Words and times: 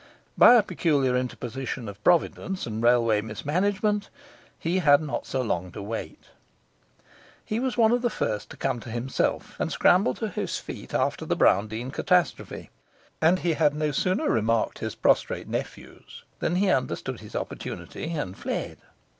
By 0.35 0.55
a 0.55 0.63
peculiar 0.63 1.15
interposition 1.15 1.87
of 1.87 2.03
Providence 2.03 2.65
and 2.65 2.81
railway 2.81 3.21
mismanagement 3.21 4.09
he 4.57 4.79
had 4.79 4.99
not 4.99 5.27
so 5.27 5.43
long 5.43 5.71
to 5.73 5.83
wait. 5.83 6.23
He 7.45 7.59
was 7.59 7.77
one 7.77 7.91
of 7.91 8.01
the 8.01 8.09
first 8.09 8.49
to 8.49 8.57
come 8.57 8.79
to 8.79 8.89
himself 8.89 9.55
and 9.59 9.71
scramble 9.71 10.15
to 10.15 10.27
his 10.29 10.57
feet 10.57 10.95
after 10.95 11.23
the 11.23 11.35
Browndean 11.37 11.91
catastrophe, 11.91 12.71
and 13.21 13.37
he 13.37 13.53
had 13.53 13.75
no 13.75 13.91
sooner 13.91 14.27
remarked 14.27 14.79
his 14.79 14.95
prostrate 14.95 15.47
nephews 15.47 16.23
than 16.39 16.55
he 16.55 16.71
understood 16.71 17.19
his 17.19 17.35
opportunity 17.35 18.05
and 18.09 18.39
fled. 18.39 18.79